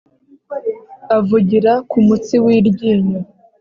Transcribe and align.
Avugira 1.17 1.71
ku 1.89 1.97
mutsi 2.07 2.35
w'iryinyo 2.43 3.19